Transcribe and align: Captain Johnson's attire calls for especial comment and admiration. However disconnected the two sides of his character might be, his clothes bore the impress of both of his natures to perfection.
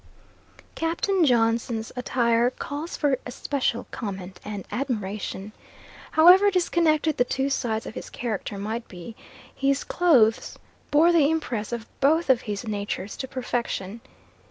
Captain 0.73 1.23
Johnson's 1.27 1.91
attire 1.95 2.49
calls 2.49 2.97
for 2.97 3.19
especial 3.23 3.83
comment 3.91 4.39
and 4.43 4.65
admiration. 4.71 5.51
However 6.13 6.49
disconnected 6.49 7.17
the 7.17 7.23
two 7.23 7.51
sides 7.51 7.85
of 7.85 7.93
his 7.93 8.09
character 8.09 8.57
might 8.57 8.87
be, 8.87 9.15
his 9.53 9.83
clothes 9.83 10.57
bore 10.89 11.11
the 11.11 11.29
impress 11.29 11.71
of 11.71 11.85
both 12.01 12.31
of 12.31 12.41
his 12.41 12.67
natures 12.67 13.15
to 13.17 13.27
perfection. 13.27 14.01